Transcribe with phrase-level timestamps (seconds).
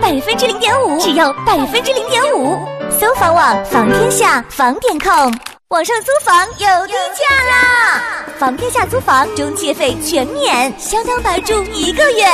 [0.00, 2.58] 百分之零点五，只要百分之零点五。
[2.90, 5.32] 搜房网房天下房点 com，
[5.68, 8.02] 网上租房有低价啦！
[8.38, 12.24] 房天下租房中介费全免，相当白住一个月。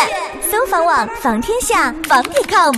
[0.50, 2.74] 搜房网房天下房点 com。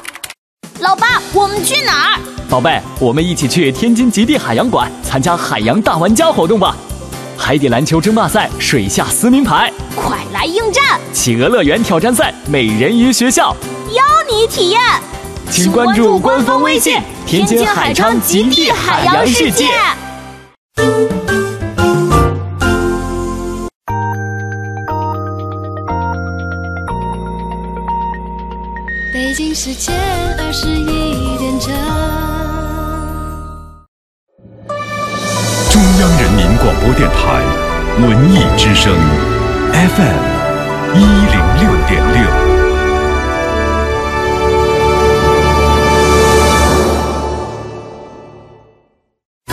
[0.80, 2.20] 老爸，我们去哪儿？
[2.48, 6.76] 宝贝，我们一起去天津极地海洋馆参加海洋大玩家活动吧！
[7.39, 11.00] 海底篮球争霸赛、水下撕名牌，快来应战！
[11.12, 13.57] 企鹅乐园挑战赛、美人鱼学校，
[13.95, 14.80] 邀你体验。
[15.48, 19.68] 请关注官方微信“天津海昌极地海洋世界”。
[29.14, 29.95] 北京时间
[30.39, 32.08] 二十一点整。
[36.88, 37.44] 播电台
[38.00, 38.97] 文艺之声
[39.74, 40.20] ，FM
[40.94, 42.24] 一零六点六。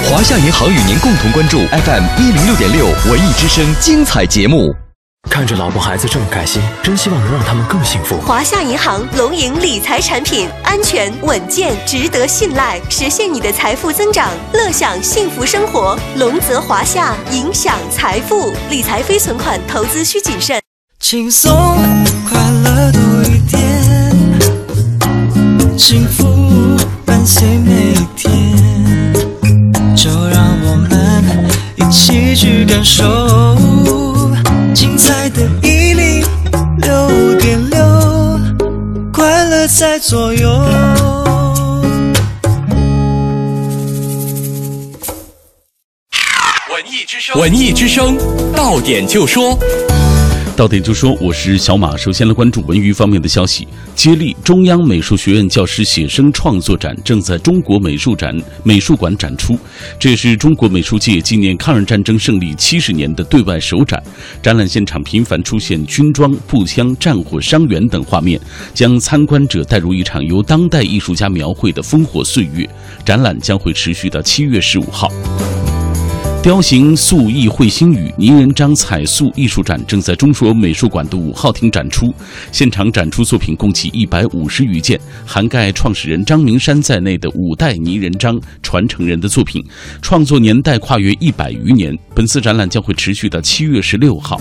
[0.02, 4.73] 华夏银行与您共同关注 FM 一零六点六文艺之声精彩节目。
[5.30, 8.18] 看着老婆孩子这么开心，真希望能让他们更幸福。
[8.22, 15.98] 华夏银行龙盈理财产品，安全稳健，值得信赖，实现你的财富增长，乐享幸福生活。
[16.16, 20.62] 龙泽华夏，影响财富，理财非存款，投资需谨慎。
[21.00, 21.52] 轻松
[22.30, 23.60] 快乐多一点，
[25.78, 29.14] 幸福伴随每一天，
[29.95, 33.04] 就让我们一起去感受
[34.76, 36.22] 精彩的一零
[36.80, 37.80] 六点六，
[39.14, 40.50] 快乐在左右。
[46.70, 48.17] 文艺之声，文艺之声，
[48.54, 49.58] 到点就说。
[50.56, 51.98] 到点就说，我是小马。
[51.98, 53.67] 首先来关注文娱方面的消息。
[53.94, 59.59] 接力中央美术学院教师写生创作展正在中国美术展美术馆展出，
[60.00, 64.02] 这也是中国美术界纪念抗日战争胜利七十年的对外首展。
[64.42, 68.39] 展览现场频繁出现军装、步枪、战火、伤员等画面，
[68.73, 72.67] 将参观者带入一场由当代艺术家描绘的烽火岁月。
[73.04, 75.11] 展览将会持续到七月十五号。
[76.45, 82.14] 雕形塑艺绘心语泥人张彩塑艺术展正在中国美术馆的五号厅展出，
[82.52, 89.66] 现场展出作品共计一百五十余件，涵盖创始人张明山在内的五代泥人张传承人的作品，
[90.04, 91.98] 创作年代跨越一百余年。
[92.14, 94.39] 本次展览将会持续到七月十六号。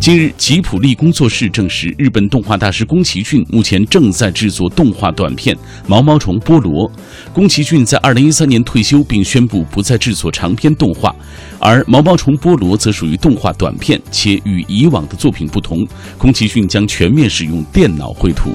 [0.00, 5.56] 近日，吉普力工作室证实，日本动画大师宫崎骏目前正在制作动画短片
[5.86, 6.86] 《毛毛虫菠萝》。
[7.32, 11.14] 宫崎骏在二零一三年退休，并宣布不再制作长篇动画，
[11.58, 15.86] 而《毛毛虫菠萝》则属于动画短片，且与以往的作品不同，
[16.18, 18.50] 宫崎骏将全面使用电脑绘图。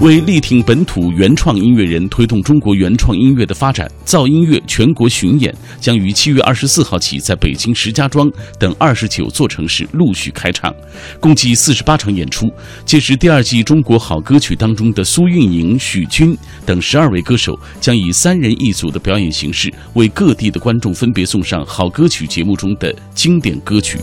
[0.00, 10.74] 为力挺本土原创音乐人，推动中国原创音乐的发展，造音乐全国巡演将于七月二十四号起在北京、石家庄等二十九座城市陆续开唱，
[11.20, 12.50] 共计四十八场演出。
[12.86, 16.34] 届时，第二季中国好歌曲当中的苏运莹、许君
[16.64, 23.98] 等十二位歌手将以三人一组的表演形式，为各地的观众分别送上好歌曲节目中的经典歌曲。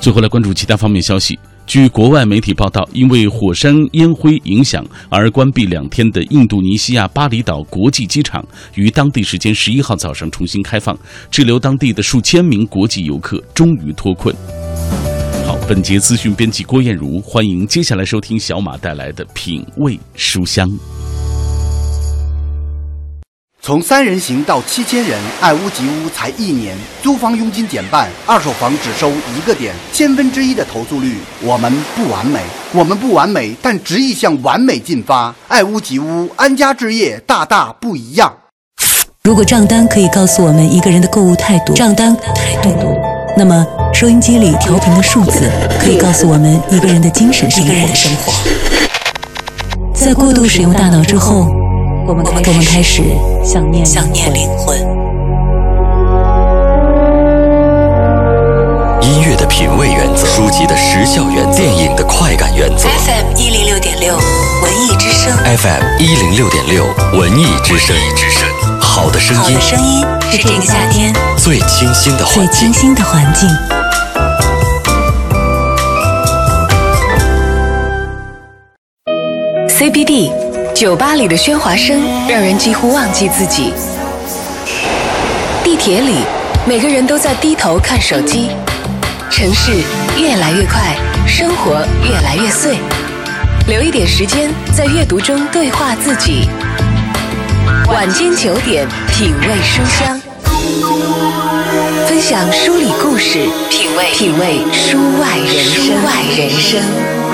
[0.00, 1.38] 最后来关注其他方面消息。
[1.66, 8.44] 据国外媒体报道，因为火山烟灰影响而关闭两天的印度尼西亚巴厘岛国际机场，
[8.76, 10.96] 于当地时间十一号早上重新开放，
[11.28, 14.34] 滞留当地的数千名国际游客终于脱困。
[15.44, 20.70] 好，本节资讯编辑郭艳茹，欢迎接下来收听小马带来的品味书香。
[23.66, 31.16] 从三人行到七千人，爱屋及乌才一年，租房佣金减半，二手房只收一个点，千分之一的投诉率。
[31.42, 32.38] 我们不完美，
[32.70, 35.34] 我们不完美，但执意向完美进发。
[35.48, 38.32] 爱屋及乌，安家置业，大大不一样。
[39.24, 42.96] 如果账单可以告诉我们一个人的购物态度，账单态度，
[43.36, 45.50] 那么收音机里调频的数字
[45.80, 47.66] 可以告诉我们一个人的精神生
[48.18, 48.32] 活。
[49.92, 51.48] 在过度使用大脑之后。
[52.08, 53.02] 我们我们开始
[53.46, 54.76] 想念想念灵魂。
[59.00, 62.88] 音乐的品味原则，书籍的时效原则，电影的快感原则。
[62.88, 65.32] FM 一零六点六文艺之声。
[65.36, 66.84] FM 一零六点六
[67.16, 67.94] 文艺之声。
[68.16, 68.48] 之声，
[68.80, 72.72] 好的声音，好的声音是这个夏天最清新的最环境清。
[72.72, 73.48] 新的环境。
[79.68, 80.32] CBD
[80.76, 83.72] 酒吧里的喧哗声让人几乎忘记自己。
[85.64, 86.16] 地铁里，
[86.66, 88.50] 每个人都在低头看手机。
[89.30, 89.72] 城市
[90.18, 90.94] 越来越快，
[91.26, 92.76] 生活越来越碎。
[93.68, 96.46] 留一点时间在阅读中对话自己。
[97.88, 100.20] 晚间九点，品味书香，
[102.06, 105.86] 分享书里故事，品味品味书外人生。
[105.86, 107.25] 书外人生。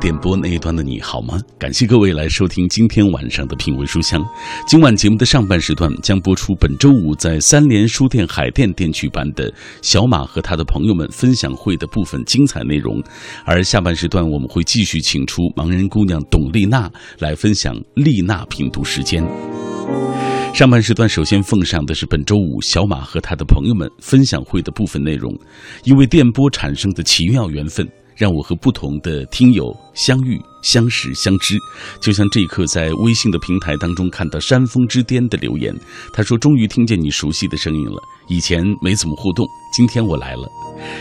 [0.00, 1.40] 电波那一端的你好吗？
[1.58, 4.22] 感谢各位来收听今天晚上的品味书香。
[4.66, 13.02] 今晚节目的上半时段将播出本周五在三联书店海淀店举办的小马和他的朋友们分享会的部分精彩内容，
[13.44, 19.24] 而下半时段我们会继续请出盲人姑娘董丽娜来分享丽娜品读时间。
[20.52, 25.32] 上半时段首先奉上的是本周五小马和他的朋友们分享会的部分内容，
[25.84, 27.88] 因为电波产生的奇妙缘分。
[28.20, 31.56] 让我和不同的听友相遇、相识、相知，
[32.02, 35.74] 就像这一刻在微信的平台当中看到山峰之巅的留言，
[36.12, 40.46] 他说：“终于听见你熟悉的声音了，以前没怎么互动，今天我来了，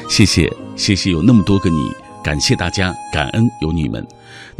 [0.07, 1.92] 谢谢，谢谢有那么多个你，
[2.24, 4.01] 感谢大家，感恩有你们。”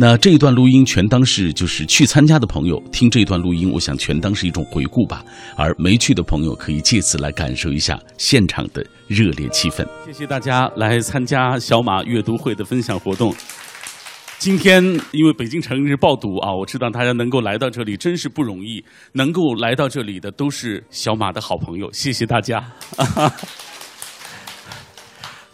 [0.01, 5.22] 那这一段录音全当是就是去参加的朋友听这段录音，我想全当是一种回顾吧。
[5.57, 9.86] 而没去的朋友可以借此来感受一下现场的热烈气氛。
[10.06, 13.36] 谢谢大家来参加小马阅读会的分享活动。
[14.38, 14.81] 今天
[15.12, 18.81] 因为北京城日报读啊，我知道大家能够来到这里真是不容易，
[19.12, 22.66] 能够来到这里的都是小马的好朋友，谢谢大家。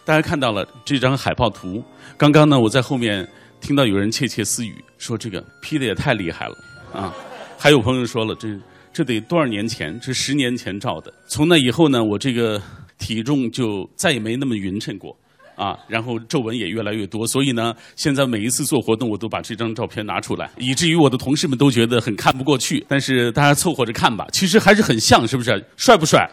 [0.06, 1.84] 大家看到了这张海报图，
[2.16, 3.28] 刚刚呢我在后面。
[3.66, 6.56] 听到有人窃窃私语说这个 P 的也太厉害了
[6.94, 7.12] 啊！
[7.58, 8.48] 还有朋友说了，这
[8.94, 10.00] 这得多少年前？
[10.00, 11.12] 这十年前照的。
[11.28, 12.62] 从那以后呢，我这个
[13.00, 15.18] 体重就再也没那么匀称过
[15.56, 17.26] 啊，然后皱纹也越来越多。
[17.26, 22.86] 所以呢，现在每一次做活动，我都把这张照片拿出来，以至于我的同事们都觉得很看不过去。
[22.88, 25.66] 但是大家凑合着看吧，其实还是很像，是不是？
[25.76, 26.30] 帅不帅？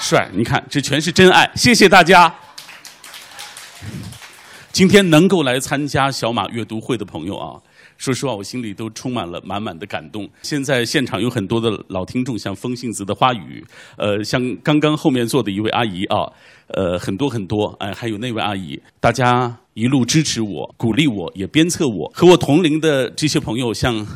[0.00, 0.26] 帅！
[0.32, 1.50] 你看，这全是真爱。
[1.54, 2.34] 谢谢大家。
[4.80, 7.60] 今天能够来参加小马阅读会的朋友啊，
[7.98, 10.26] 说实话，我心里都充满了满满的感动。
[10.40, 13.62] 现在现场有很多的老听众，像风信子的花语，
[13.98, 16.32] 呃，像刚刚后面坐的一位阿姨啊，
[16.68, 22.10] 呃，很多很多，哎，还有那位阿姨，大家一路支持我、鼓励我，也鞭策我。
[22.14, 24.06] 和我同龄的这些朋友，像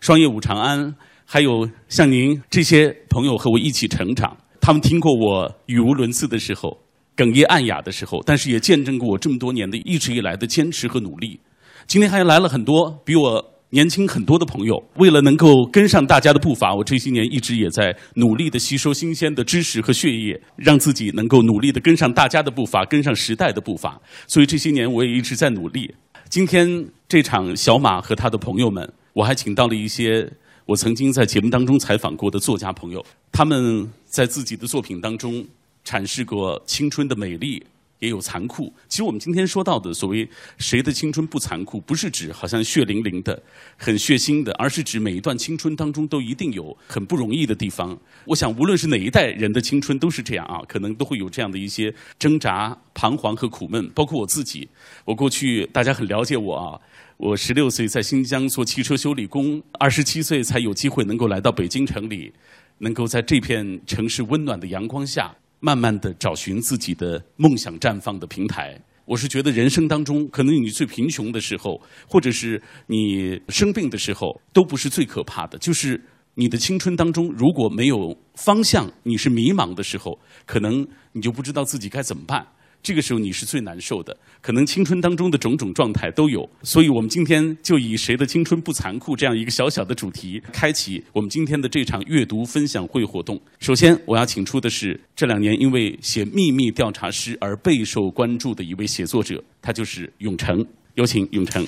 [0.00, 6.78] 双叶武长安，还有像您这些朋友和我一起成长，他们听过我语无伦次的时候。
[7.16, 11.40] 哽咽暗哑的时候，但是也见证过我这么多年的一直以来的坚持和努力。
[11.86, 24.00] 今天还来了很多比我年轻很多的朋友，为了能够跟上大家的步伐，我这些年一直也在努力的吸收新鲜的知识和血液，让自己能够努力的跟上大家的步伐，跟上时代的步伐。
[24.26, 25.94] 所以这些年我也一直在努力。
[26.28, 30.26] 今天这场小马和他的朋友们，我还请到了一些
[30.66, 35.44] 我曾经在节目当中采访过的作家朋友，他们在自己的作品当中。
[35.84, 37.64] 阐释过青春的美丽，
[37.98, 38.72] 也有残酷。
[38.88, 43.40] 其实我们今天说到的所谓“谁的青春不残酷”，不是指好像血淋淋的、
[43.76, 47.96] 很血腥的，而是指每一段青春当中都一定有很不容易的地方。
[48.24, 53.88] 我想，无论是哪一代人的青春都是这样啊，可能都会有这样的一些挣扎、彷徨和苦闷。
[53.90, 54.68] 包括我自己，
[55.04, 56.80] 我过去大家很了解我啊，
[57.16, 62.32] 我十六岁在新疆做汽车修理工，二十七岁才有机会能够来到北京城里，
[62.78, 65.32] 能够在这片城市温暖的阳光下。
[65.64, 68.76] 慢慢的找寻自己的梦想绽放的平台。
[69.04, 75.56] 我是觉得人生当中，可能你最贫穷的时候，或者是你生病的时候，都不是最可怕的。
[75.58, 76.00] 就是
[76.34, 82.44] 你的青春当中，如果没有方向，你是迷茫的时候，可能你就不知道自己该怎么办。
[82.82, 93.40] 这个时候你是最难受的，可能青春当中的种种状态都有，所以我们今天就以“谁的青春不残酷”这样一个小小的主题，开启我们今天的这场阅读分享会活动。
[93.60, 100.66] 首先，我要请出的是这两年因为写《秘密调查师》而备受关注的一位写作者，他就是永成。
[100.94, 101.64] 有请永成。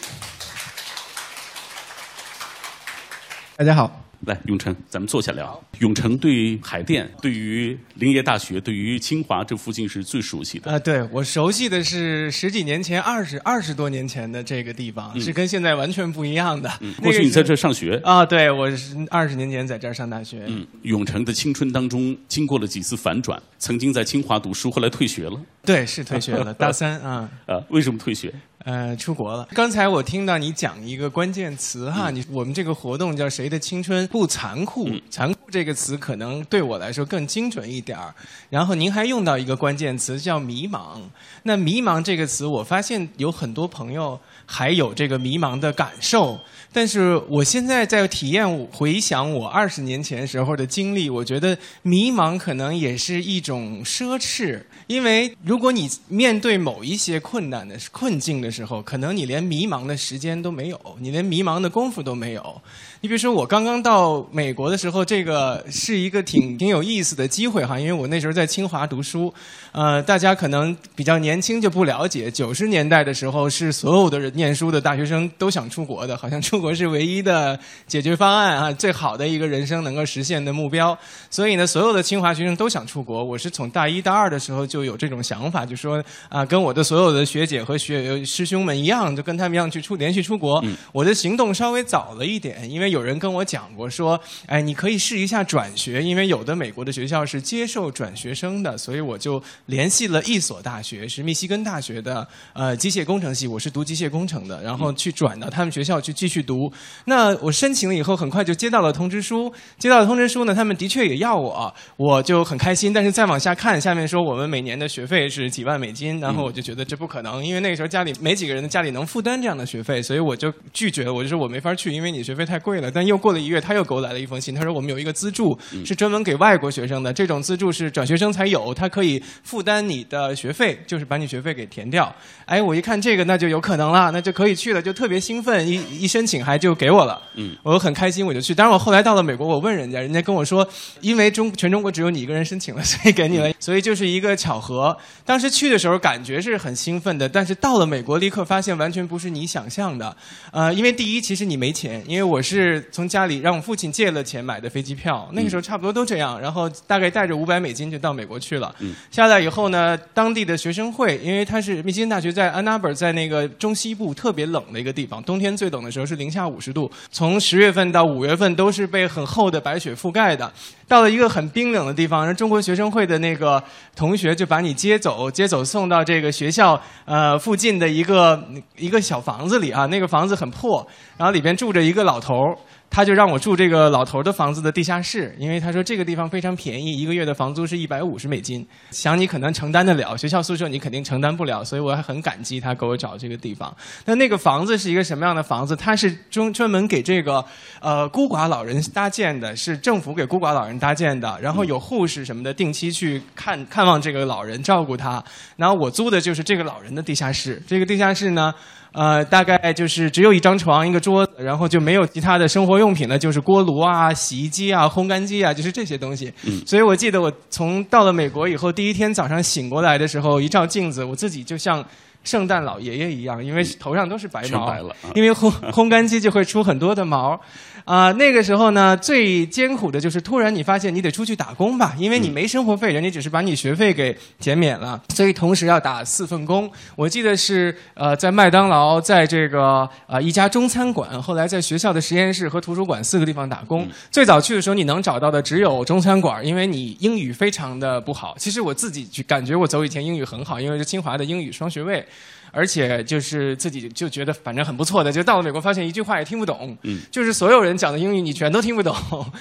[3.57, 4.04] 大家好。
[4.27, 5.63] 来，永成，咱们坐下聊。
[5.81, 10.71] 永成对于海淀、对于林业大学、对于清华这附近是最熟悉的。
[10.71, 16.71] 啊，对我熟悉的是十几年前、二十二十多年前的这个地方，是跟现在完全不一样的。
[17.03, 18.25] 过去你在这上学啊？
[18.25, 20.45] 对，我是二十年前在这儿上大学。
[20.47, 25.41] 嗯，永成的青春当中经过了几次反转，曾经在清华读书，后来退学了。
[25.65, 27.29] 对，是退学了， 大三啊。
[27.47, 28.33] 啊，为什么退学？
[28.65, 29.47] 呃，出国了。
[29.53, 38.15] 刚才我听到你讲一个关键词哈，你我们这个活动叫“谁的青春不残酷，残酷这个词可能对我来说更精准一点儿。
[38.49, 41.01] 然后您还用到一个关键词叫迷茫。
[41.43, 44.17] 那迷茫这个词，我发现有很多朋友
[44.47, 46.39] 还有这个迷茫的感受。
[46.73, 62.63] 但是我现在在体验回想我二十年前时候的经历，我觉得迷茫可能也是一种奢侈，因为如果你面对某一些困难的困境的时候，可能你连迷茫的时间都没有，你连迷茫的功夫都没有。
[63.01, 69.33] 你比如说，我刚刚到到美国的时候，这个是一个挺挺有意思的机会哈，因为我那时候在清华读书，
[69.75, 80.97] 呃，大家可能比较年轻就不了解，九十年代的时候是所有的人念书的大学生都想出国的，好像出国是唯一的解决方案啊，最好的一个人生能够实现的目标。
[81.29, 83.25] 所以呢，所有的清华学生都想出国。
[83.25, 90.65] 我是从大一、大二的时候就有这种想法，就说啊，跟我的所有的学姐和学师兄们一样，就跟他们一样去出连续出国。
[90.93, 106.71] 我的行动稍微早了一点，因为有人跟我讲过说，哎，你可以试一下转学，因为有的美国的学校是接受转学生的，所以我就联系了一所大学，是密西根大学的呃机械工程系，我是读机械工程的，然后去转到他们学校去继续读。
[107.07, 112.93] 那我申请了以后，很快就接到了通知书，接到了通知书呢，他们的确也要我，我就很开心。
[112.93, 122.91] 但是再往下看，下面说我们每年的学费是几万美金，然后我就觉得这不可能，因为那个时候家里没几个人的家里能负担这样的学费，所以我就拒绝了，我就说我没法去，因为你学费太贵了。
[122.91, 129.23] 但又过了一月，他又给我来了一封信，他说我们有一个资助是专门给外国学生的，这种资助是转学生才有，他可以
[129.55, 132.13] 负担你的学费，就是把你学费给填掉。
[132.45, 138.53] 哎，我一看这个，那就有可能了，那就可以去了，就特别兴奋，一一申请还就给我了，嗯，我很开心，我就去。
[138.53, 140.69] 当然我后来到了美国，我问人家，人家跟我说，
[141.01, 144.97] 因为中全中国只有你一个人申请了，所以给你了，所以就是一个巧合。
[145.25, 150.17] 当时去的时候感觉是很兴奋的，但是到了美国立刻发现完全不是你想象的，
[150.51, 158.75] 呃，因为第一其实你没钱，因为我是从家里让我父亲借了钱买的飞机票，那个时候差不多都这样，然后大概带着五百美金就到美国去了。
[158.81, 170.51] 嗯下来以后呢，当地的学生会，因为它是密西根大学在安娜伯，在那个中西部特别冷的一个地方，冬天最冷的时候是零下五十度，从十月份到五月份都是被很厚的白雪覆盖的。
[170.89, 173.63] 到了一个很冰冷的地方，然后中国学生会的那个
[173.95, 178.43] 同学就把你接走，接走送到这个学校呃附近的一个
[178.77, 180.87] 一个小房子里啊，那个房子很破，
[181.19, 182.57] 然后里边住着一个老头儿。
[182.95, 193.77] 他就让我住这个老头的房子的地下室，因为他说这个地方非常便宜，一个月的房租是一百五十美金，想你可能承担得了，学校宿舍你肯定承担不了，所以我还很感激他给我找这个地方。
[194.05, 195.75] 那那个房子是一个什么样的房子？
[195.75, 197.45] 它是专专门给这个
[197.81, 205.21] 呃孤寡老人搭建的，是政府给孤寡老人搭建的，然后有护士什么的定期去看看望这个老人，照顾他。
[205.57, 208.55] 然后我租的就是这个老人的地下室，这个地下室呢。
[208.95, 216.33] 呃，大概就是只有一张床、一个桌子，然后就没有其他的生活用品了，就是锅炉啊、洗衣机啊、烘干机啊，就是这些东西。
[216.45, 221.85] 嗯，所以我记得我从到了美国以后，第一天早上醒过来的时候，一照镜子，我自己就像
[222.25, 227.41] 圣诞老爷爷一样，因为头上都是白毛，白了啊因为烘烘干机就会出很多的毛。
[227.85, 236.71] 啊、那个时候呢，最艰苦的就是突然你发现你得出去打工吧，因为你没生活费，人家只是把你学费给减免了，所以同时要打四份工。
[236.97, 243.87] 我记得是呃，在麦当劳，在这个呃一家中餐馆，后来在学校的实验室和图书馆四个地方打工。
[244.11, 248.35] 最早去的时候，你能找到的只有中餐馆，因为你英语非常的不好。
[248.39, 252.03] 其实我自己就感觉我走以前英语很好，因为是清华的英语双学位。
[252.51, 257.01] 而且就是自己就觉得反正很不错的，就到了美国发现一句话也听不懂，嗯。
[257.11, 258.95] 就是所有人讲的英语你全都听不懂，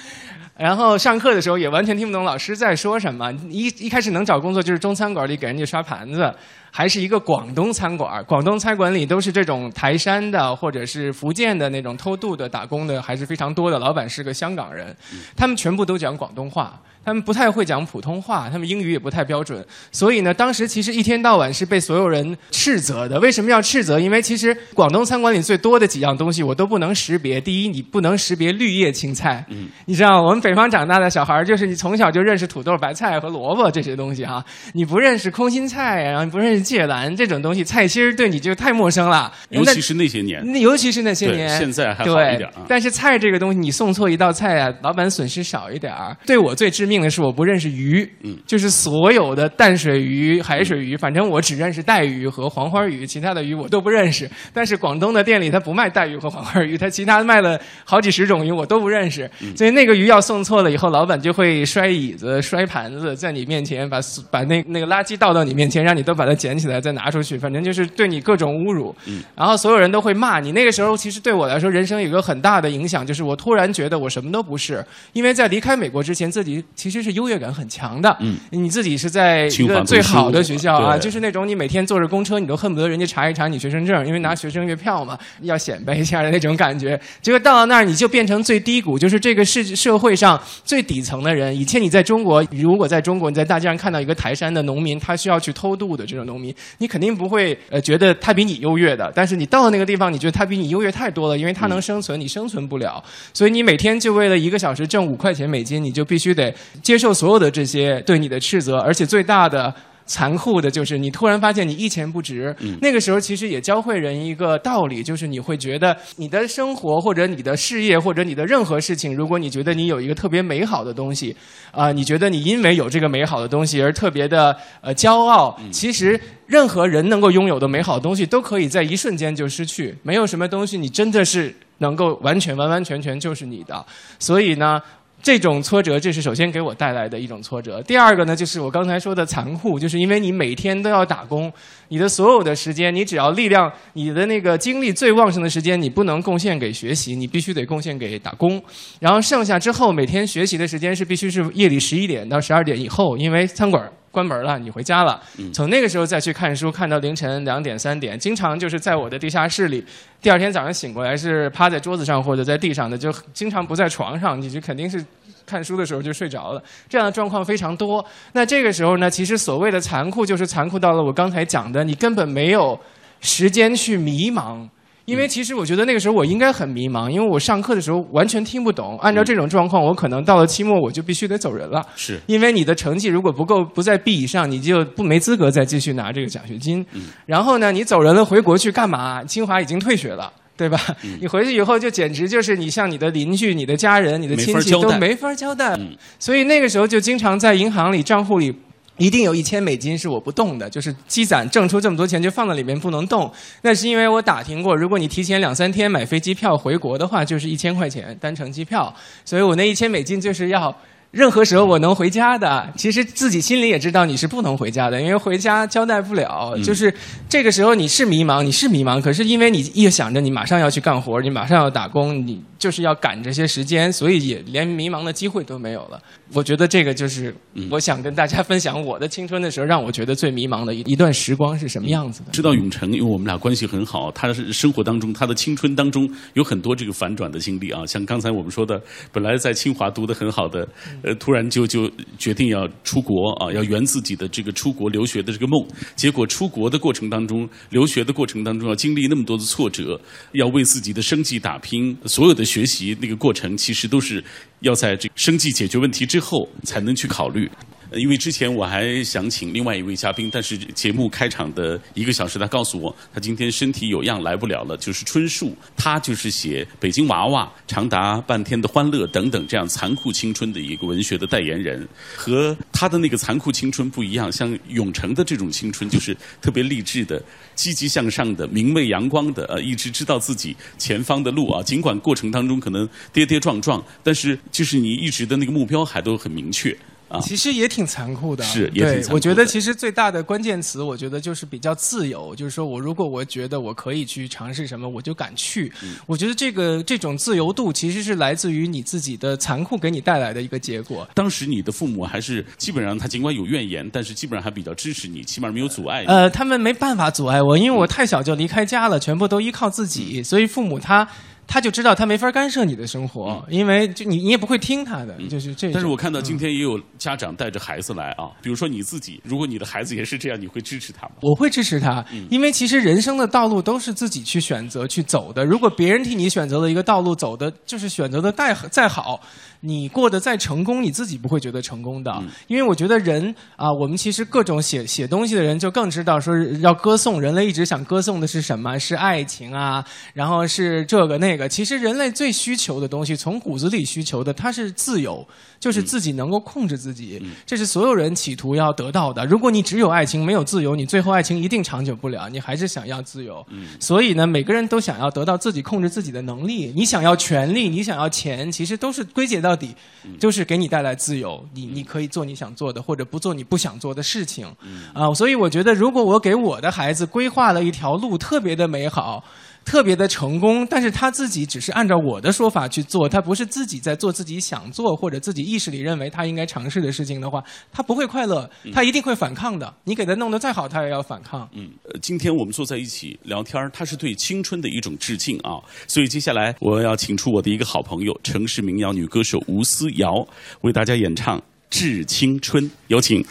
[0.58, 3.32] 然后上课的时候也完全听不懂老师在说什么。
[3.48, 6.32] 一一开始能找工作就是中餐馆里给人家刷盘子，
[6.76, 8.24] 还是一个广东餐馆。
[8.24, 14.92] 广东餐馆里都是这种台山的或者是福建的那种偷渡的打工的还是非常多的，老板是个香港人，
[15.36, 16.80] 他们全部都讲广东话。
[17.06, 19.62] 他们不太会讲普通话，他们英语也不太标准，
[19.92, 23.20] 所以呢，当时其实一天到晚是被所有人斥责的。
[23.20, 24.00] 为什么要斥责？
[24.00, 27.38] 因为其实广东餐馆里最多的几样东西我都不能识别。
[27.38, 39.30] 第一，你不能识别绿叶青菜，嗯，你知道我们北方长大的小孩儿，就是你从小就认识土豆、白菜和萝卜这些东西哈，你不认识空心菜，然后你不认识芥兰这种东西，菜心儿对你就太陌生了。
[39.50, 42.64] 尤其是那些年，那尤其是那些年，现在还好对一点啊。
[42.66, 46.16] 但是菜这个东西，你送错一道菜啊，老板损失少一点儿。
[46.24, 54.30] 对我最致命命的是我不认识鱼，嗯，就是所有的淡水鱼、海水鱼，反正我只认识带鱼和黄花鱼，其他的鱼我都不认识。
[54.52, 63.98] 但是广东的店里他不卖带鱼和黄花鱼，他其他卖了好几十种鱼我都不认识，所以那个鱼要送错了以后，老板就会摔椅子、摔盘子，在你面前把
[64.30, 68.94] 把那那个垃圾倒到你面前，让你都把它捡起来再拿出去，反正就是对你各种侮辱。
[69.06, 70.52] 嗯，然后所有人都会骂你。
[70.52, 78.16] 那个时候其实对我来说，人生有一个很大的影响，就是我突然觉得我什么都不是，因为在离开美国之前，自己其实是优越感很强的。
[78.20, 86.98] 嗯，你自己是在一个最好的学校啊，就是那种你每天坐着公车，你都恨不得人家查一查你学生证，因为拿学生月票嘛，要显摆一下的那种感觉。
[87.20, 91.54] 结果到了那儿，你就变成最低谷，就是这个世社会上最底层的人。
[91.56, 99.12] 以前你在中国，如果在中国你在大街上看到一个台山的农民，他需要去偷渡的这种农民，你肯定不会呃觉得他比你优越的。
[99.14, 103.02] 但是你到了那个地方，你觉得他比你优越太多了，因为他能生存，你生存不了。
[103.32, 109.72] 所以你每天就为了一个小时挣五块钱美金，你就必须得接受所有的这些对你的斥责，而且最大的。
[110.06, 121.34] 残酷的就是你突然发现你一钱不值，那个时候其实也教会人一个道理，就是你会觉得你的生活或者你的事业或者你的任何事情，如果你觉得你有一个特别美好的东西，
[121.70, 133.84] 啊，你觉得你因为有这个美好的东西而特别的呃骄傲，其实任何人能够拥有的美好的东西都可以在一瞬间就失去，没有什么东西你真的是能够完全完完全全就是你的，
[134.18, 134.82] 所以呢。
[135.24, 137.80] 这种挫折，这是首先给我带来的一种挫折。
[137.84, 141.50] 第二个呢，就是我刚才说的残酷，就是因为你每天都要打工，
[141.88, 148.62] 你的所有的时间，你只要力量，你的那个精力最旺盛的时间，你不能贡献给学习，你必须得贡献给打工。
[149.00, 155.20] 然后剩下之后，每天学习的时间是必须是夜里十一点到十二点以后，因为餐馆关门了，你回家了。
[155.52, 159.84] 从那个时候再去看书，看到凌晨两点三点，经常就是在我的地下室里。
[160.22, 165.04] 第二天早上醒过来是趴在桌子上或者在地上的，就经常不在床上，你就肯定是
[165.44, 166.62] 看书的时候就睡着了。
[166.88, 168.04] 这样的状况非常多。
[168.32, 172.78] 那这个时候呢，其实所谓的残酷，就是残酷到了我刚才讲的，你根本没有
[173.20, 174.68] 时间去迷茫。
[175.06, 178.98] 因为其实我觉得那个时候我应该很迷茫，因为我上课的时候完全听不懂。
[179.00, 181.84] 按照这种状况，我可能到了期末我就必须得走人了。
[181.94, 186.84] 是，因为你的成绩如果不够不在 B 以上，你就不没资格再继续拿这个奖学金。
[187.26, 189.22] 然后呢，你走人了回国去干嘛？
[189.24, 190.80] 清华已经退学了，对吧？
[191.20, 195.78] 你回去以后就简直就是你向你的邻居、你的家人、你的亲戚都没法交代。
[196.18, 198.54] 所以那个时候就经常在银行里账户里。
[198.96, 203.30] 一定有一千美金是我不动的，就是积攒挣出这么多钱就放在里面不能动。
[203.62, 208.94] 那是因为我打听过，如果你提前两三天买飞机票回国的话，就是一千块钱单程机票。
[209.24, 210.74] 所以我那一千美金就是要
[211.10, 212.72] 任何时候我能回家的。
[212.76, 216.56] 其实自己心里也知道你是不能回家的，因为回家交代不了。
[216.62, 216.94] 就是
[217.28, 222.42] 这个时候你是迷茫，你是迷茫，可是因为你一想着你马上要去干活，你马上要打工，你。
[222.64, 226.02] 就是要赶这些时间，所以也连迷茫的机会都没有了。
[226.32, 227.34] 我觉得这个就是
[227.70, 232.30] 我想跟大家分享我的青春的时候，让我觉得最迷茫的一一段时光是什么样子的。
[232.32, 237.84] 知道永成，因为我们俩关系很好，他是生活当中，他的青春当中有很多这个反转的经历啊。
[237.84, 238.80] 像刚才我们说的，
[239.12, 240.66] 本来在清华读的很好的，
[241.02, 245.62] 呃，突然就就决定要出国啊，要圆自己的这个出国留学的这个梦。
[245.96, 250.00] 结果出国的过程当中，留学的过程当中要经历那么多的挫折，
[250.32, 252.42] 要为自己的生计打拼，所有的。
[252.54, 254.22] 学习那个过程，其实都是
[254.60, 257.50] 要在这生计解决问题之后才能去考虑。
[257.96, 264.76] 因为之前我还想请另外一位嘉宾，但是节目开场的一个小时，他告诉我他今天身体有恙来不了了。
[264.76, 271.86] 就是春树，他就是写《北京娃娃》《长达半天的欢乐》等等这样残酷青春的一个文学的代言人。
[272.16, 277.22] 和他的那个残酷青春不一样，像永成的这种青春，就是特别励志的、
[277.54, 281.62] 积极向上的、明媚阳光的，呃，一直知道自己前方的路啊。
[281.62, 286.76] 尽管过程当中可能跌跌撞撞，但是就是你一直的那个目标还都很明确。
[287.22, 289.14] 其实也挺残酷的，是，也挺残酷。
[289.14, 295.72] 我觉得其实最大的关键词，我觉得就是比较自由，就是说我如果我觉得我可以去尝试什么，我就敢去。
[296.06, 301.06] 我觉得这个这种自由度其实是来自于你自己的残酷给你带来的一个结果。
[301.14, 306.04] 当时你的父母还是基本上他尽管有怨言，但是基本上还比较支持你，起码没有阻碍。
[306.06, 311.08] 呃，他们没办法阻碍我，因为我太小就离开家了，全部都依靠自己，所以父母他。
[311.46, 315.70] 他就知道他没法干涉你的生活，因为就你你也不会听他的，就是这。
[315.72, 321.12] 但是我看到今天也有家长带着孩子来啊，比如说你自己，如果你的孩子也是这样，你会支持他吗？
[321.20, 325.44] 我会支持他，因为其实人生的道路都是自己去选择去走的。
[325.44, 329.20] 如果别人替你选择了一个道路，走的就是选择的再再好。
[329.66, 338.78] 你过得再成功，你自己不会觉得成功的，因为我觉得人啊，我们其实各种写写东西的人就更知道说要歌颂人类一直想歌颂的是什么？
[338.78, 345.26] 是爱情啊，然后是这个那那个，其实人类最需求的东西，从骨子里需求的，它是自由，
[345.58, 349.26] 就是自己能够控制自己，这是所有人企图要得到的。
[349.26, 353.44] 如果你只有爱情没有自由，你最后爱情一定长久不了，你还是想要自由。
[353.80, 356.72] 所以呢，每个人都想要得到自己控制自己的能力。
[356.72, 359.74] 你想要权利，你想要钱，其实都是归结到底，
[360.20, 361.44] 就是给你带来自由。
[361.52, 364.46] 你你可以做你想做的，或者不做你不想做的事情。
[364.92, 369.24] 啊，所以我觉得，如果我给我的孩子规划了一条路，特别的美好。
[369.64, 379.74] 特别的成功，但是他自己只是按照我的说法去做，他不是自己在做自己想做或者自己意识里认为他应该尝试的事情的话，他不会快乐，他一定会反抗的。
[379.84, 381.48] 你给他弄得再好，他也要反抗。
[381.54, 381.70] 嗯，
[382.02, 385.58] 今天我们坐在一起聊天，他是对青春的一种致敬啊。
[385.88, 390.26] 所以接下来我要请出我的一个好朋友，城市民谣女歌手吴思瑶，
[390.60, 391.38] 为大家演唱
[391.70, 393.24] 《致青春》，有请。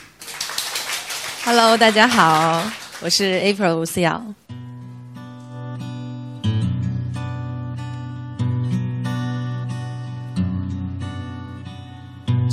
[1.46, 2.63] Hello，大家好，
[3.02, 4.34] 我是 April 吴思瑶。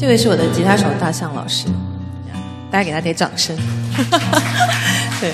[0.01, 1.67] 这位是我的吉他手大象老师，
[2.71, 3.55] 大家给他点掌声。
[5.21, 5.33] 对。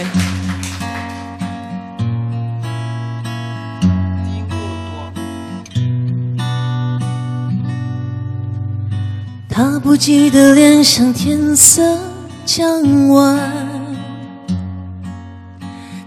[9.49, 11.97] 他不羁的脸像天色
[12.45, 13.39] 将晚，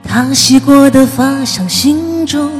[0.03, 2.51] 他洗过的发像心中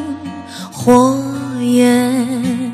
[0.72, 1.22] 火
[1.60, 2.69] 焰。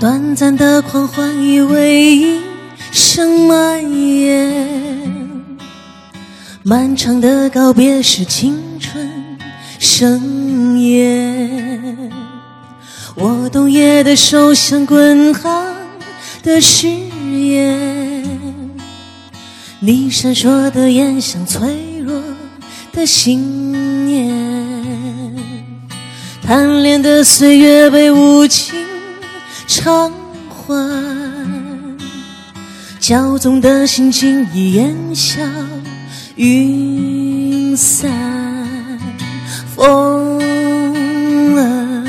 [0.00, 2.40] 短暂的狂欢以为一
[2.90, 4.66] 生蔓延，
[6.62, 9.06] 漫长的告别是青春
[9.78, 12.10] 盛宴。
[13.14, 15.66] 我冬夜的手像滚烫
[16.42, 16.88] 的誓
[17.30, 18.24] 言，
[19.80, 22.22] 你闪烁的眼像脆弱
[22.90, 24.34] 的信念。
[26.42, 28.89] 贪恋的岁月被无情。
[29.72, 30.12] 偿
[30.48, 30.74] 还，
[33.00, 35.40] 骄纵的心情已烟消
[36.34, 38.10] 云散，
[39.76, 42.04] 疯了，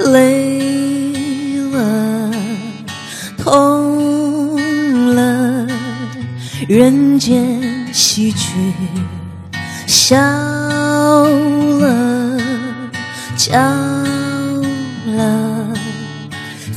[0.00, 1.12] 累
[1.70, 2.32] 了，
[3.36, 5.64] 痛了，
[6.66, 8.48] 人间喜剧
[9.86, 10.18] 笑
[11.78, 12.40] 了，
[13.36, 14.07] 叫。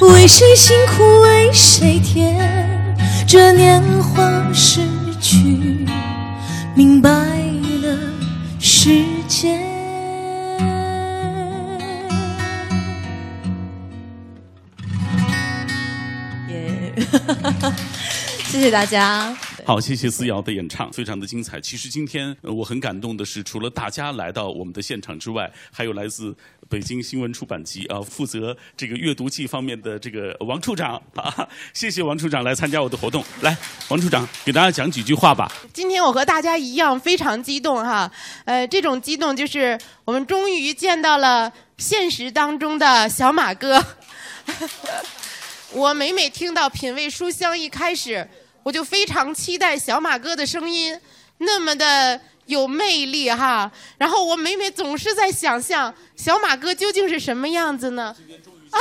[0.00, 2.34] 为谁辛苦为谁甜？
[3.26, 4.80] 这年华逝
[5.20, 5.86] 去，
[6.74, 7.98] 明白了
[8.60, 9.60] 时间。
[16.48, 16.94] 耶，
[18.46, 19.36] 谢谢大家。
[19.66, 21.60] 好，谢谢思瑶的演唱，非常的精彩。
[21.60, 26.32] 其实今天我很感动的是，除了大家来到我们的现场之外，还有来自
[26.68, 33.24] 北京新闻出版集啊，负责这个阅读季方面的这个王处长 啊，谢谢王处长来参加我的活动。
[33.40, 35.50] 来，王处长给大家讲几句话吧。
[35.72, 38.08] 今天我和大家一样非常激动哈，
[38.44, 43.84] 呃，这种激动就是我们终于见到了现实当中的小马哥。
[45.74, 48.28] 我每每听到品味书香一开始。
[48.66, 51.00] 我就非常期待小马哥的声音，
[51.38, 53.70] 那么的有魅力哈。
[53.96, 58.12] 然后我每每总是在想象小马哥究竟是什么样子呢？
[58.70, 58.78] 啊，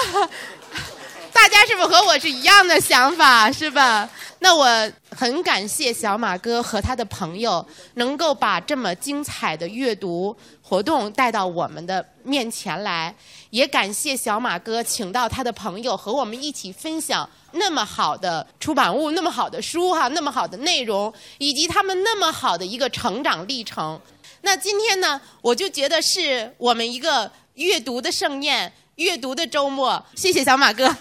[1.32, 4.10] 大家是不是和我是一样的想法是吧？
[4.39, 10.36] 那我很感谢小马哥和他的朋友能够把这么精彩的阅读
[10.67, 13.15] 活动带到我们的面前来，
[13.51, 17.30] 也感谢小马哥请到他的朋友和我们一起分享。
[17.51, 24.01] 那么好的出版物，那么好的书哈，那么好的内容，以及他们那么好的一个成长历程。
[24.41, 30.04] 那今天呢，我就觉得是我们一个阅读的盛宴，阅读的周末。
[30.15, 30.93] 谢谢小马哥，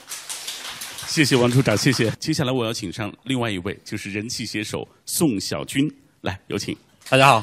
[1.08, 2.10] 谢谢王处长，谢谢。
[2.20, 6.76] 接下来我要请上另外一位，就是人气写手宋小军，来有请。
[7.08, 7.42] 大家好。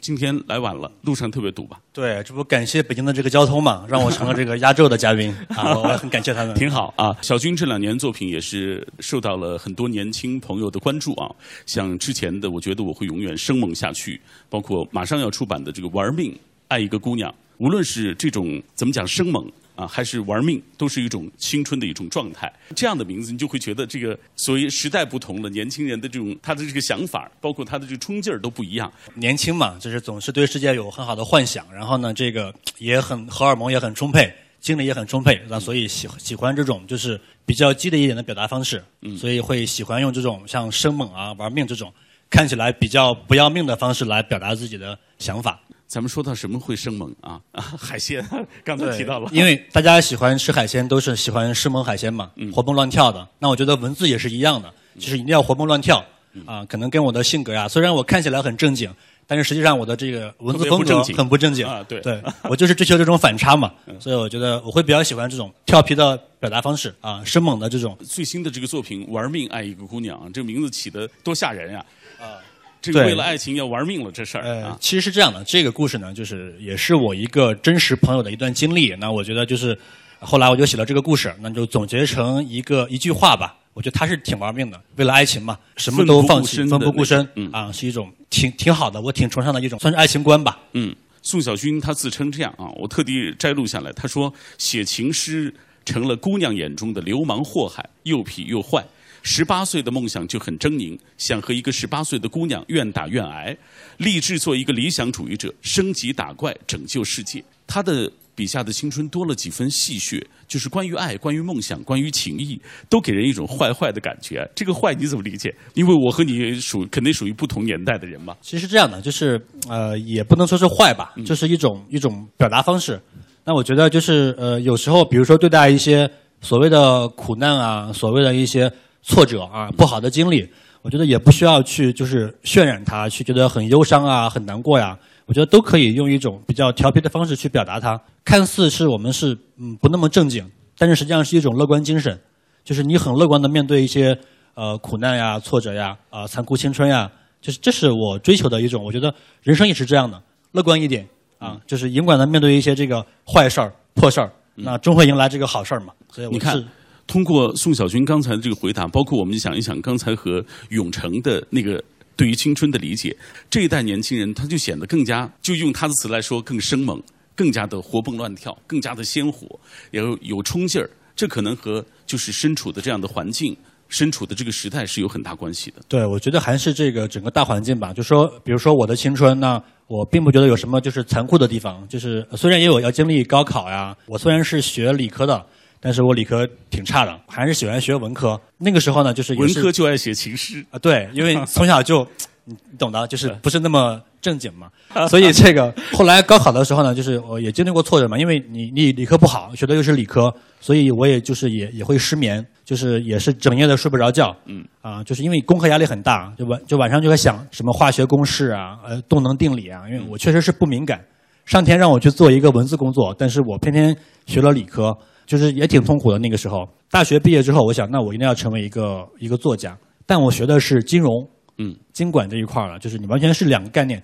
[0.00, 1.78] 今天来晚了，路上特别堵吧？
[1.92, 6.54] 对，这不感谢北京的这个交通嘛，让我成了这个压轴的嘉宾 啊，我很感谢他们。
[6.54, 11.30] 挺好啊，小军这两年作品也是受到了很多年轻朋友的关注啊。
[11.66, 16.34] 像之前的，我觉得我会永远生猛下去，包括马上要出版的这个《玩命
[16.68, 22.52] 爱一个姑娘》，无论是这种怎么讲生猛，啊，还是玩命，都是一种青春的一种状态。
[22.74, 28.92] 这样的名字，你就会觉得这个所谓时代不同了，年轻人的这种他的这个想法，包括他的这个冲劲儿都不一样。
[29.14, 41.92] 年轻嘛，就是总是对世界有很好的幻想，然后呢，这个也很荷尔蒙也很充沛，精力也很充沛，那所以喜喜欢这种就是比较激烈一点的表达方式，嗯所以会喜欢用这种像生猛啊、玩命这种
[42.28, 45.60] 看起来比较不要命的方式来表达自己的想法。
[45.90, 47.40] 咱们说到什么会生猛啊？
[47.50, 48.24] 啊， 海鲜，
[48.62, 53.26] 刚才提到了，因为大家喜欢吃海鲜，都是喜欢生猛海鲜嘛，活蹦乱跳的。
[53.40, 55.98] 那我觉得文字也是一样的，就是一定要活蹦乱跳
[56.46, 56.64] 啊。
[56.66, 58.88] 可能跟我的性格呀，虽然我看起来很正经，
[59.26, 61.84] 但是实际上我的这个文字风格很不正经啊。
[61.88, 67.98] 对，对我就是追求这种反差嘛， 所以我觉得我会比较喜欢这种调皮的表达方式啊，生猛的这种。
[68.08, 71.84] 最新的这个作品《玩命爱一个姑娘》，这个名字起的多吓人呀！
[72.20, 72.38] 啊。
[72.82, 75.44] 这个为了爱情要玩命了，这事儿呃，其实是这样的。
[75.44, 78.94] 这个故事呢，就是也是我一个真实朋友的一段经历。
[78.96, 79.78] 那我觉得就是
[80.18, 83.56] 后来我就写了这个故事，那就总结成一个一句话吧。
[83.72, 90.58] 我觉得他是挺玩命的，为了爱情嘛，什么都放弃，奋不顾身，嗯啊，是一种挺挺好的，我挺崇尚的一种，算是爱情观吧。
[90.72, 98.84] 嗯，宋小军他自称这样啊，我特地摘录下来，他说写情诗成了姑娘眼中的流氓祸害，又痞又坏。
[99.22, 103.56] 十八岁的梦想就很狰狞，想和一个十八岁的姑娘愿打愿挨，
[103.98, 107.42] 立志做一个理想主义者，升级打怪，拯救世界。
[107.66, 114.48] 他的笔下的青春多了几分戏谑，就是关于爱、关于梦想、关于情谊，都给人一种坏坏的感觉。
[114.56, 115.54] 这个坏你怎么理解？
[115.74, 118.34] 因为我和你属肯定属于不同年代的人嘛。
[118.40, 123.00] 其实这样的，就是呃，也不能说是坏吧，就是一种一种表达方式。
[123.44, 128.72] 那我觉得就是呃，有时候比如说对待一些所谓的苦难啊，所谓的一些。
[129.02, 130.48] 挫折啊，不好的经历，
[130.82, 134.98] 我觉得也不需要去就是渲染它，去觉得很忧伤啊，很难过呀。
[135.26, 138.00] 我觉得都可以用一种比较调皮的方式去表达它。
[138.24, 140.44] 看似是我们是嗯不那么正经，
[140.76, 142.18] 但是实际上是一种乐观精神，
[142.64, 144.18] 就是你很乐观的面对一些
[144.54, 147.08] 呃苦难呀、挫折呀、啊残酷青春呀，
[147.40, 148.82] 就是这是我追求的一种。
[148.84, 151.06] 我觉得人生也是这样的，乐观一点
[151.38, 155.92] 啊，就是勇敢的面对一些这个坏事儿、破事儿，那终会迎来这个好事儿嘛。
[156.12, 156.64] 所以我是。
[157.10, 161.82] 通过宋小军刚才的这个回答，包括我们想一想刚才和永成的那个
[162.14, 163.16] 对于青春的理解，
[163.50, 167.02] 这一代年轻人他就显得更加，就用他的词来说，更生猛，
[167.34, 169.58] 更加的活蹦乱跳，更加的鲜活，
[169.90, 170.88] 有有冲劲儿。
[171.16, 173.56] 这可能和就是身处的这样的环境，
[173.88, 175.82] 身处的这个时代是有很大关系的。
[175.88, 177.92] 对，我觉得还是这个整个大环境吧。
[177.92, 181.84] 就说，比如说我的青春，那我并不觉得有什么就是残酷的地方。
[181.88, 185.44] 就是虽然也有要经历高考呀，我虽然是学理科的。
[185.80, 188.38] 但是我理科挺差的，还是喜欢学文科。
[188.58, 192.06] 那个时候呢，就是文科就爱写情诗啊，对，因为 从小就
[192.44, 194.68] 你懂的，就是不是那么正经嘛。
[195.08, 204.36] 所以这个后来高考的时候呢，就是我也经历过挫折嘛，因为你你理科不好，学的又是理科，所以我也就是也也会失眠，就是也是整夜的睡不着觉。
[204.46, 211.00] 嗯啊，就是因为功课压力很大，就晚就晚上就在想什么化学公式啊，呃，动能定理啊，因为我确实是不敏感。
[211.46, 214.96] 上天让我去做一个文字工作，但是我偏偏学了理科。
[215.30, 221.24] 就是也挺痛苦的那个时候，大学毕业之后，我想那我一定要成为一个一个作家，但我学的是金融，
[221.58, 224.02] 嗯，经管这一块儿了，就是你完全是两个概念。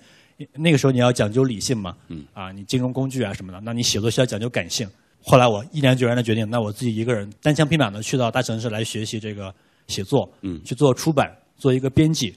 [0.55, 4.87] 那个时候你要讲究理性嘛，嗯，啊，你金融工具啊什么的，那你写作需要讲究感性。
[5.21, 9.53] 后来我毅然决然的决定，那我自己一个人单枪匹马的去到大城市来学习这个
[9.87, 12.33] 写作，嗯，去做出版，做一个编辑。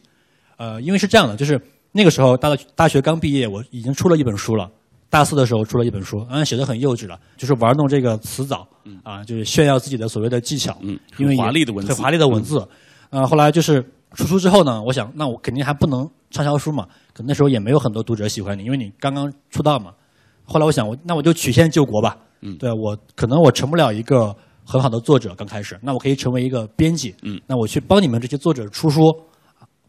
[0.57, 1.61] 呃，因为是这样的，就是
[1.93, 4.69] 那个时候大大学刚毕业，我已经出了一本书了。
[5.11, 8.67] 大四的时候出了一本书，嗯，写的很幼稚了，就是玩弄这个词藻，
[9.03, 12.67] 啊，就是炫耀自己的所谓的技巧，嗯，很华丽的文字，很华丽的文字，
[13.11, 19.93] 啊，后来就是出书之后呢，我想，那我肯定还不能畅销书嘛，可能那时候也没有很多读者喜欢你，因为你刚刚出道嘛。
[20.45, 29.03] 后来我想，我那我就曲线救国吧，嗯，对我可能我成不了一个很好的作者，刚开始，那我可以成为一个编辑，嗯，那我去帮你们这些作者出书，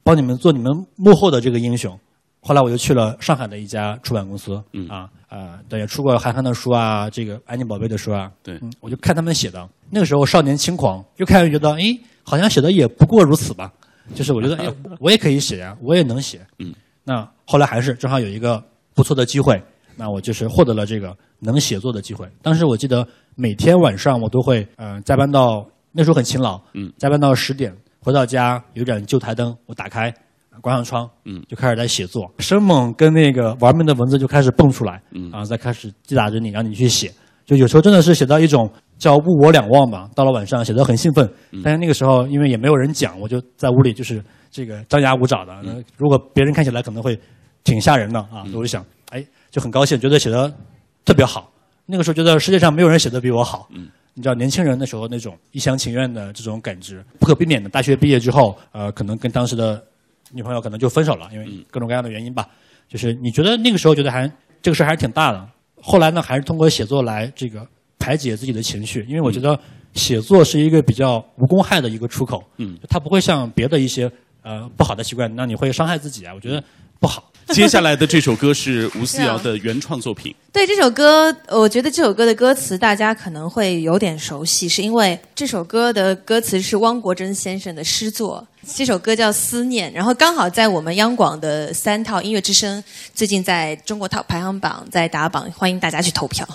[0.03, 1.95] 帮你们做你们幕后的这个英雄。
[2.41, 9.69] 后来我就去了上海的一家出版公司，嗯啊啊，对，也出过韩寒的书啊，这个安妮宝贝的书啊，对，我就看他们写的。
[9.89, 13.71] 那个时候少年轻狂，越看越觉得，哎，好像写的也不过如此吧。
[14.15, 16.41] 就是我觉得，哎， 我也可以写呀，我也能写。
[16.57, 16.73] 嗯，
[17.03, 18.61] 那后来还是正好有一个
[18.95, 19.61] 不错的机会，
[19.95, 22.27] 那我就是获得了这个能写作的机会。
[22.41, 30.11] 当时我记得每天晚上我都会，嗯，加班到那时候很勤劳，嗯，加班到十点，回到家有盏旧台灯，我打开。
[30.59, 37.11] 关上窗，嗯，就开始在写作，生猛跟那个玩命的文字就开始蹦出来，嗯，然后，再开始击打着你，让你去写。
[37.45, 40.09] 就有时候真的是写到一种叫物我两忘吧。
[40.15, 41.27] 到了晚上写得很兴奋，
[41.63, 45.83] 但是那个时候因为也没有人讲，我就在屋里就是这个张牙舞爪的。
[45.97, 47.19] 如果别人看起来可能会
[47.63, 50.53] 挺吓人的啊，我就想，哎，就很高兴，觉得写的
[51.03, 51.51] 特别好。
[51.87, 53.67] 那个时候觉得世界上没有人写的比我好。
[53.71, 57.67] 嗯，你知道年轻人的时候那种一厢情愿的这种感知，不可避免的。
[57.67, 59.83] 大学毕业之后，呃，可能跟当时的
[60.33, 62.47] 女朋友可能就分手了，因为各种各样的原因吧。
[62.87, 64.29] 就是你觉得那个时候觉得还
[64.61, 65.49] 这个事儿还是挺大的，
[65.81, 67.65] 后来呢，还是通过写作来这个
[67.97, 69.57] 排解自己的情绪，因为我觉得
[69.93, 72.43] 写作是一个比较无公害的一个出口。
[72.57, 76.33] 嗯，它不会像别的一些呃不好的习惯，那你会伤害自己啊。
[76.33, 76.61] 我觉得
[76.99, 77.30] 不好。
[77.53, 80.33] 接下来的这首歌是吴思瑶的原创作品。
[80.53, 88.45] 对这首歌，我觉得这首歌的歌词大家可能会有点熟悉，是因为这首歌的歌词是汪国真先生的诗作。
[88.75, 96.47] 这首歌叫《思念》，然后刚好在我们央广的三套音乐之声最近在中国 Top 排行榜在打榜，欢迎大家去投票。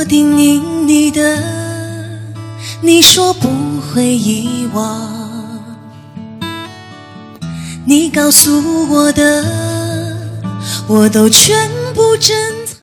[0.00, 1.38] 我叮咛你的，
[2.80, 3.50] 你说不
[3.82, 4.98] 会遗忘。
[7.84, 9.44] 你告诉我的，
[10.88, 12.34] 我都全部珍